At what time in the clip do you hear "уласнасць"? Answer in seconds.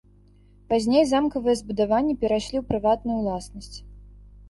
3.23-3.73